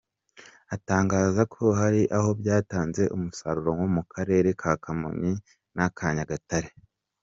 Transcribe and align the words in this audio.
Atangaza 0.75 1.41
ko 1.53 1.63
hari 1.79 2.01
aho 2.17 2.29
byatanze 2.39 3.03
umusaruro 3.15 3.69
nko 3.75 3.87
mu 3.95 4.03
karere 4.13 4.49
ka 4.61 4.71
Kamonyi 4.83 5.33
n’aka 5.75 6.05
Nyagatare. 6.15 6.69